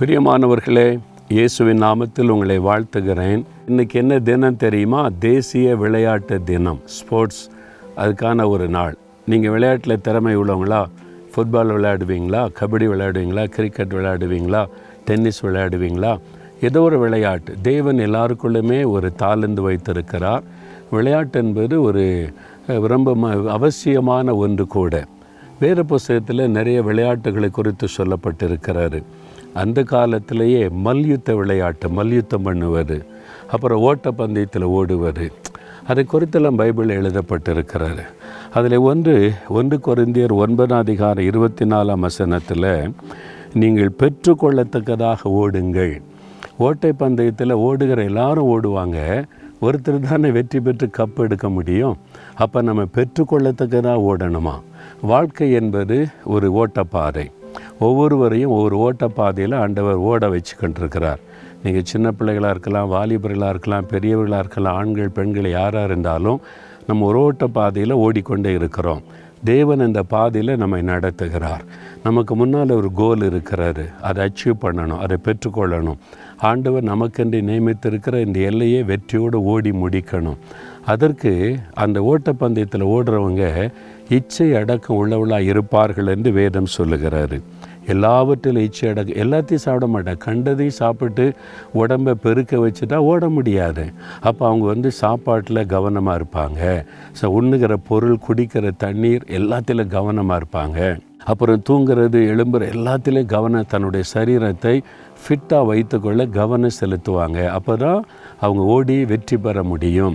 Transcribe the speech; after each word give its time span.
பிரியமானவர்களே 0.00 0.98
இயேசுவின் 1.28 1.82
நாமத்தில் 1.82 2.28
உங்களை 2.28 2.60
வாழ்த்துகிறேன். 2.60 3.42
இன்னைக்கு 3.66 3.98
என்ன 3.98 4.18
தினம் 4.18 4.56
தெரியுமா? 4.56 5.08
தேசிய 5.18 5.76
விளையாட்டு 5.76 6.44
தினம் 6.44 6.80
ஸ்போர்ட்ஸ். 6.84 7.50
அதுக்கான 7.96 8.48
ஒரு 8.48 8.68
நாள். 8.68 8.96
நீங்கள் 9.26 9.50
விளையாட்டில் 9.50 10.00
திறமை 10.00 10.36
உள்ளவங்களா? 10.36 10.86
ஃபுட்பால் 11.36 11.72
விளையாடுவீங்களா? 11.72 12.48
கபடி 12.60 12.86
விளையாடுவீங்களா? 12.88 13.44
கிரிக்கெட் 13.44 13.92
விளையாடுவீங்களா? 13.92 14.66
டென்னிஸ் 15.04 15.46
விளையாடுவீங்களா? 15.46 16.18
ஏதோ 16.60 16.80
ஒரு 16.80 16.98
விளையாட்டு. 16.98 17.54
தேவன் 17.62 17.96
எல்லாருக்குள்ளுமே 17.96 18.86
ஒரு 18.86 19.12
தாளந்து 19.18 19.60
வைத்திருக்கிறார். 19.60 20.42
விளையாட்டு 20.90 21.44
என்பது 21.44 21.82
ஒரு 21.82 22.32
ரொம்ப 22.66 23.14
ம- 23.14 23.46
அவசியமான 23.46 24.34
ஒன்று 24.34 24.66
கூட. 24.66 25.04
வேறு 25.60 25.86
புஸ்தகத்தில் 25.86 26.50
நிறைய 26.50 26.82
விளையாட்டுகளை 26.82 27.50
குறித்து 27.50 27.88
சொல்லப்பட்டிருக்கிறாரு. 27.96 29.02
அந்த 29.54 29.82
காலத்திலேயே 29.82 30.68
மல்யுத்த 30.68 31.34
விளையாட்டு 31.34 31.88
மல்யுத்தம் 31.88 32.42
பண்ணுவது 32.42 33.04
அப்புறம் 33.48 33.82
ஓட்டப்பந்தயத்தில் 33.82 34.62
ஓடுவது 34.62 35.32
அதை 35.86 36.06
குறித்தெல்லாம் 36.12 36.56
பைபிள் 36.56 37.02
எழுதப்பட்டிருக்கிறாரு 37.02 38.04
அதில் 38.54 38.76
ஒன்று 38.76 39.32
ஒன்று 39.48 39.76
குறைந்தியர் 39.76 40.32
ஒன்பதாம் 40.32 40.78
அதிகாரம் 40.78 41.24
இருபத்தி 41.24 41.64
நாலாம் 41.64 41.98
வசனத்தில் 41.98 42.92
நீங்கள் 43.52 43.94
பெற்றுக்கொள்ளத்தக்கதாக 43.98 45.18
ஓடுங்கள். 45.22 46.02
ஓட்டை 46.58 46.92
பந்தயத்தில் 46.92 47.52
ஓடுகிற 47.52 48.02
எல்லாரும் 48.02 48.48
ஓடுவாங்க. 48.48 49.24
ஒருத்தர் 49.62 49.98
தானே 49.98 50.30
வெற்றி 50.30 50.60
பெற்று 50.60 50.90
கப் 50.98 51.16
எடுக்க 51.16 51.48
முடியும். 51.48 51.96
அப்போ 52.34 52.62
நம்ம 52.62 52.82
பெற்றுக்கொள்ளத்தக்கதாக 52.82 54.04
ஓடணுமா? 54.10 54.60
வாழ்க்கை 55.00 55.52
என்பது 55.52 56.08
ஒரு 56.24 56.52
ஓட்டப்பாதை. 56.52 57.30
ஒவ்வொருவரையும் 57.78 58.54
ஒவ்வொரு 58.56 58.76
ஓட்டப்பாதையில் 58.86 59.60
ஆண்டவர் 59.62 60.04
ஓட 60.10 60.28
வச்சு 60.28 60.54
கொண்டிருக்கிறார் 60.56 61.20
நீங்கள் 61.62 61.88
சின்ன 61.92 62.10
பிள்ளைகளாக 62.18 62.54
இருக்கலாம் 62.54 62.90
வாலிபர்களாக 62.94 63.54
இருக்கலாம் 63.54 63.88
பெரியவர்களாக 63.92 64.44
இருக்கலாம் 64.44 64.78
ஆண்கள் 64.82 65.16
பெண்கள் 65.18 65.48
யாராக 65.58 65.88
இருந்தாலும் 65.90 66.40
நம்ம 66.86 67.06
ஒரு 67.06 67.18
ஓட்டப்பாதையில் 67.26 68.00
ஓடிக்கொண்டே 68.04 68.52
இருக்கிறோம். 68.60 69.02
தேவன் 69.44 69.86
இந்த 69.86 70.02
பாதையில் 70.02 70.56
நம்மை 70.56 70.82
நடத்துகிறார். 70.82 71.60
நமக்கு 72.02 72.36
முன்னால் 72.36 72.70
ஒரு 72.70 72.92
கோல் 72.92 73.18
இருக்கிறாரு 73.18 74.00
அதை 74.00 74.24
அச்சீவ் 74.26 74.62
பண்ணணும். 74.62 74.98
அதை 74.98 75.16
பெற்றுக்கொள்ளணும். 75.24 75.96
ஆண்டவர் 76.38 76.84
நமக்கென்று 76.84 77.40
நியமித்திருக்கிற 77.40 78.26
இந்த 78.26 78.38
எல்லையை 78.38 78.82
வெற்றியோடு 78.82 79.42
ஓடி 79.42 79.70
முடிக்கணும். 79.70 80.36
அதற்கு 80.84 81.58
அந்த 81.74 82.00
ஓட்டப்பந்தயத்தில் 82.00 82.84
ஓடுறவங்க 82.84 83.72
இச்சை 84.08 84.54
அடக்கம் 84.54 84.96
உள்ளவளாக 84.96 85.42
இருப்பார்கள் 85.42 86.06
என்று 86.06 86.32
வேதம் 86.32 86.66
சொல்லுகிறாரு. 86.78 87.42
எல்லாவற்றிலும் 87.86 88.66
இச்சை 88.68 88.86
அடக்கு 88.90 89.14
எல்லாத்தையும் 89.24 89.64
சாப்பிட 89.66 89.86
மாட்டேன். 89.86 90.22
கண்டதையும் 90.26 90.78
சாப்பிட்டு 90.82 91.26
உடம்பை 91.72 92.14
பெருக்க 92.24 92.56
வச்சுட்டா 92.64 92.96
ஓட 93.10 93.28
முடியாது. 93.28 93.84
அப்போ 94.20 94.42
அவங்க 94.48 94.66
வந்து 94.66 94.90
சாப்பாட்டில் 95.02 95.68
கவனமாக 95.74 96.18
இருப்பாங்க. 96.20 96.60
ஸோ 97.20 97.26
உண்ணுகிற 97.38 97.76
பொருள் 97.90 98.24
குடிக்கிற 98.26 98.72
தண்ணீர் 98.86 99.24
எல்லாத்திலும் 99.38 99.94
கவனமாக 99.98 100.40
இருப்பாங்க. 100.42 100.98
அப்புறம் 101.30 101.62
தூங்குறது 101.68 102.18
எழும்புற 102.32 102.62
எல்லாத்திலையும் 102.74 103.32
கவனம் 103.32 103.68
தன்னுடைய 103.72 104.04
சரீரத்தை 104.12 104.72
ஃபிட்டாக 105.22 105.68
வைத்துக்கொள்ள 105.70 106.26
கவனம் 106.38 106.78
செலுத்துவாங்க. 106.78 107.38
அப்போ 107.56 107.74
தான் 107.76 108.00
அவங்க 108.44 108.62
ஓடி 108.74 108.96
வெற்றி 109.10 109.36
பெற 109.36 109.62
முடியும். 109.62 110.14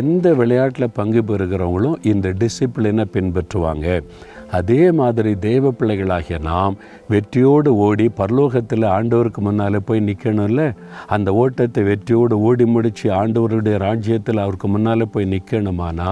எந்த 0.00 0.34
விளையாட்டில் 0.40 0.94
பங்கு 0.98 1.22
பெறுகிறவங்களும் 1.30 1.98
இந்த 2.12 2.28
டிசிப்ளினை 2.42 3.06
பின்பற்றுவாங்க. 3.16 4.00
அதே 4.50 4.92
மாதிரி 4.92 5.32
தேவ 5.38 5.70
பிள்ளைகளாகிய 5.70 6.38
நாம் 6.38 6.74
வெற்றியோடு 7.08 7.70
ஓடி 7.76 8.10
பரலோகத்தில் 8.18 8.86
ஆண்டவருக்கு 8.88 9.40
முன்னால் 9.40 9.78
போய் 9.84 10.06
நிற்கணும்ல 10.06 10.64
அந்த 11.06 11.32
ஓட்டத்தை 11.34 11.82
வெற்றியோடு 11.82 12.38
ஓடி 12.40 12.66
முடித்து 12.66 13.08
ஆண்டவருடைய 13.12 13.78
ராஜ்யத்தில் 13.78 14.36
அவருக்கு 14.36 14.68
முன்னால் 14.68 15.12
போய் 15.12 15.32
நிற்கணுமானா 15.32 16.10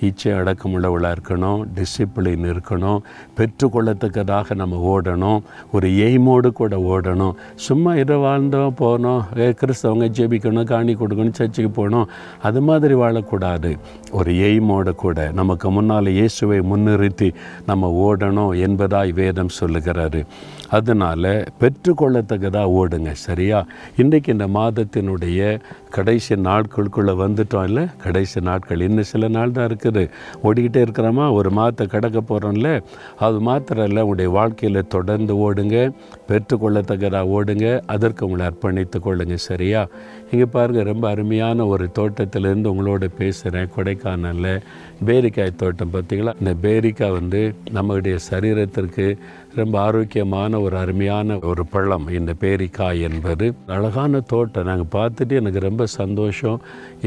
இச்சை 0.00 0.32
அடக்கமுள்ளவளாக 0.32 1.16
இருக்கணும் 1.16 1.60
டிசிப்ளின் 1.74 2.46
இருக்கணும் 2.52 3.00
பெற்றுக்கொள்ளத்தக்கதாக 3.36 4.54
நம்ம 4.54 4.76
ஓடணும் 4.92 5.40
ஒரு 5.72 5.88
எய்மோடு 5.88 6.50
கூட 6.52 6.76
ஓடணும். 6.76 7.34
சும்மா 7.54 7.94
இதை 7.94 8.16
வாழ்ந்தோம் 8.16 8.76
போனோம் 8.80 9.22
ஏ, 9.38 9.48
கிறிஸ்தவங்க 9.50 10.08
ஜெபிக்கணும் 10.18 10.64
காணி 10.64 10.94
கொடுக்கணும் 10.94 11.32
சர்ச்சுக்கு 11.32 11.70
போகணும் 11.70 12.08
அது 12.42 12.60
மாதிரி 12.60 12.94
வாழக்கூடாது. 12.94 13.78
ஒரு 14.10 14.32
எய்மோடு 14.32 14.94
கூட 14.94 15.30
நமக்கு 15.32 15.70
முன்னால் 15.70 16.06
இயேசுவை 16.06 16.60
முன்னிறுத்தி 16.60 17.34
நம்ம 17.66 17.92
ஓடணும் 18.06 18.52
என்பதாய் 18.66 19.12
வேதம் 19.12 19.56
சொல்லுகிறாரு. 19.60 20.22
அதனால் 20.70 21.46
பெற்றுக்கொள்ளத்தக்கதாக 21.60 22.74
ஓடுங்க 22.80 23.12
சரியா? 23.12 23.66
இன்றைக்கு 23.96 24.32
இந்த 24.32 24.46
மாதத்தினுடைய 24.46 25.60
கடைசி 25.90 26.34
நாட்களுக்குள்ளே 26.34 27.14
வந்துட்டோம் 27.22 27.64
இல்லை? 27.64 27.86
கடைசி 28.02 28.40
நாட்கள் 28.40 28.80
இன்னும் 28.80 29.08
சில 29.12 29.28
நாள் 29.28 29.50
தான் 29.50 29.68
இருக்குது. 29.70 30.10
ஓடிக்கிட்டே 30.42 30.80
இருக்கிறோமா? 30.84 31.32
ஒரு 31.32 31.50
மாதத்தை 31.50 31.86
கடக்க 31.86 32.20
போகிறோம்ல 32.20 32.82
அது 33.18 33.40
மாத்திரம் 33.40 33.86
இல்லை 33.86 34.02
உங்களுடைய 34.02 34.30
வாழ்க்கையில் 34.30 34.86
தொடர்ந்து 34.86 35.36
ஓடுங்க 35.36 35.92
பெற்றுக்கொள்ளத்தக்கதாக 36.28 37.34
ஓடுங்க 37.38 37.80
அதற்கு 37.86 38.26
உங்களை 38.26 38.46
அர்ப்பணித்து 38.46 39.00
கொள்ளுங்க 39.00 39.34
சரியா? 39.34 39.88
இங்கே 40.30 40.44
பாருங்கள் 40.44 40.84
ரொம்ப 40.84 41.08
அருமையான 41.08 41.66
ஒரு 41.66 41.90
தோட்டத்திலேருந்து 41.98 42.72
உங்களோட 42.74 43.08
பேசுகிறேன் 43.18 43.70
கொடைக்கானலில். 43.76 44.62
பேரிக்காய் 45.06 45.56
தோட்டம் 45.56 45.92
பார்த்தீங்களா 45.92 46.34
இந்த 46.38 46.54
பேரிக்காய் 46.62 47.12
வந்து 47.12 47.54
நம்மளுடைய 47.74 48.16
சரீரத்திற்கு 48.30 49.18
ரொம்ப 49.54 49.80
ஆரோக்கியமான 49.80 50.59
ஒரு 50.66 50.76
அருமையான 50.82 51.38
ஒரு 51.50 51.62
பழம். 51.72 52.06
இந்த 52.18 52.32
பேரிக்காய் 52.42 53.04
என்பது 53.08 53.46
அழகான 53.76 54.20
தோட்டம். 54.32 54.68
நாங்கள் 54.70 54.92
பார்த்துட்டு 54.96 55.34
எனக்கு 55.40 55.60
ரொம்ப 55.68 55.86
சந்தோஷம். 56.00 56.58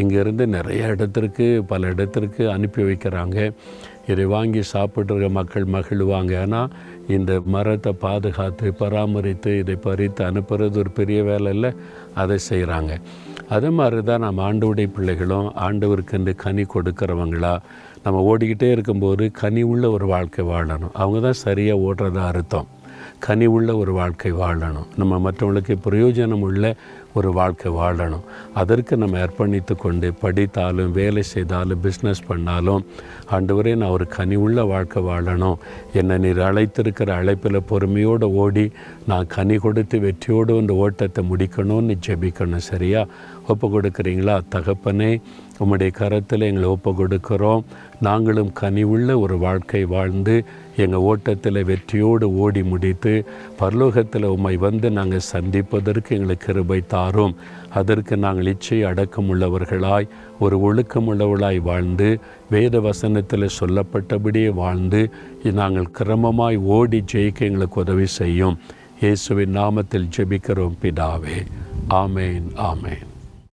இங்கேருந்து 0.01 0.45
நிறைய 0.57 0.93
இடத்திற்கு 0.93 1.47
பல 1.71 1.91
இடத்திற்கு 1.95 2.43
அனுப்பி 2.55 2.83
வைக்கிறாங்க. 2.89 3.37
இதை 4.11 4.23
வாங்கி 4.35 4.61
சாப்பிட்ற 4.73 5.27
மக்கள் 5.37 5.65
மகிழ்வாங்க. 5.75 6.33
ஆனால் 6.45 6.71
இந்த 7.15 7.31
மரத்தை 7.53 7.91
பாதுகாத்து 8.05 8.67
பராமரித்து 8.81 9.51
இதை 9.61 9.75
பறித்து 9.85 10.21
அனுப்புறது 10.29 10.81
ஒரு 10.83 10.91
பெரிய 10.99 11.19
வேலை 11.29 11.51
இல்லை. 11.55 11.71
அதை 12.23 12.37
செய்கிறாங்க 12.49 12.93
அதே 13.55 13.69
மாதிரி 13.77 14.01
தான் 14.09 14.23
நம்ம 14.25 14.41
ஆண்டவுடைய 14.49 14.87
பிள்ளைகளும் 14.95 15.47
ஆண்டவருக்கென்று 15.65 16.33
கனி 16.43 16.63
கொடுக்குறவங்களா 16.73 17.51
நம்ம 18.05 18.21
ஓடிக்கிட்டே 18.29 18.69
இருக்கும்போது 18.75 19.23
கனி 19.41 19.61
உள்ள 19.71 19.83
ஒரு 19.95 20.05
வாழ்க்கை 20.13 20.43
வாழணும். 20.51 20.93
அவங்க 21.01 21.19
தான் 21.25 21.41
சரியாக 21.45 21.83
ஓடுறதா 21.87 22.23
அர்த்தம். 22.31 22.67
கனி 23.19 23.45
உள்ள 23.45 23.75
ஒரு 23.75 23.93
வாழ்க்கை 23.93 24.33
வாழணும். 24.33 24.87
நம்ம 24.95 25.31
மற்றவங்களுக்கு 25.31 25.75
பிரயோஜனம் 25.89 26.39
உள்ள 26.39 26.75
ஒரு 27.13 27.31
வாழ்க்கை 27.31 27.71
வாழணும். 27.71 28.21
அதற்கு 28.53 28.97
நம்ம 28.97 29.17
அர்ப்பணித்து 29.17 29.75
கொண்டு 29.75 30.13
படித்தாலும் 30.21 30.91
வேலை 30.91 31.23
செய்தாலும் 31.23 31.81
பிஸ்னஸ் 31.83 32.23
பண்ணாலும் 32.27 32.85
ஆண்டவரே 33.31 33.75
நான் 33.75 33.89
ஒரு 33.89 34.07
கனி 34.07 34.35
உள்ள 34.35 34.63
வாழ்க்கை 34.63 35.03
வாழணும். 35.03 35.55
என்னை 35.93 36.17
நீர் 36.17 36.37
அழைத்திருக்கிற 36.37 37.09
அழைப்பில் 37.09 37.63
பொறுமையோடு 37.63 38.23
ஓடி 38.23 38.71
நான் 39.07 39.27
கனி 39.27 39.55
கொடுத்து 39.55 39.99
வெற்றியோடு 39.99 40.57
அந்த 40.57 40.73
ஓட்டத்தை 40.73 41.29
முடிக்கணும்னு 41.29 41.97
ஜெபிக்கணும் 42.07 42.57
சரியா? 42.57 43.05
ஒப்பு 43.47 43.81
கொடுக்குறீங்களா? 43.81 44.41
தகப்பனே 44.51 45.21
உம்முடைய 45.59 45.91
கரத்தில் 45.91 46.41
எங்களை 46.41 46.69
ஒப்பு 46.69 46.91
கொடுக்குறோம். 46.91 47.63
நாங்களும் 48.03 48.51
கனிவுள்ள 48.61 49.19
ஒரு 49.23 49.35
வாழ்க்கை 49.43 49.81
வாழ்ந்து 49.93 50.35
எங்கள் 50.77 51.05
ஓட்டத்தில் 51.09 51.59
வெற்றியோடு 51.69 52.27
ஓடி 52.43 52.63
முடித்து 52.71 53.13
பரலோகத்தில் 53.59 54.25
உம்மை 54.35 54.53
வந்து 54.65 54.87
நாங்கள் 54.97 55.27
சந்திப்பதற்கு 55.33 56.15
எங்களுக்கு 56.17 56.45
கிருபை 56.45 56.79
தாரும். 56.93 57.35
அதற்கு 57.73 58.17
நாங்கள் 58.25 58.49
இச்சை 58.53 58.79
அடக்கமுள்ளவர்களாய் 58.89 60.09
ஒரு 60.39 60.57
ஒழுக்கமுள்ளவளாய் 60.67 61.61
வாழ்ந்து 61.69 62.09
வேத 62.49 62.79
வசனத்தில் 62.87 63.55
சொல்லப்பட்டபடியே 63.59 64.49
வாழ்ந்து 64.63 65.03
நாங்கள் 65.61 65.93
கிரமமாய் 65.99 66.59
ஓடி 66.77 67.01
ஜெயிக்க 67.13 67.49
எங்களுக்கு 67.49 67.81
உதவி 67.85 68.09
செய்யும். 68.19 68.59
இயேசுவின் 69.01 69.57
நாமத்தில் 69.57 70.11
ஜெபிக்கிறோம் 70.17 70.77
பிதாவே. 70.83 71.39
ஆமேன் 72.01 72.47
ஆமேன். 72.69 73.07